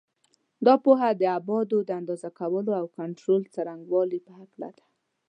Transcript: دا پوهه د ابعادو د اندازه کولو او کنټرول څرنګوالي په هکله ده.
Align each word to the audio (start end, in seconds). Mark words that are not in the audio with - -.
دا 0.65 0.73
پوهه 0.83 1.09
د 1.15 1.23
ابعادو 1.37 1.77
د 1.85 1.89
اندازه 1.99 2.29
کولو 2.39 2.71
او 2.81 2.85
کنټرول 2.97 3.41
څرنګوالي 3.53 4.19
په 4.27 4.31
هکله 4.39 4.69
ده. 4.77 4.83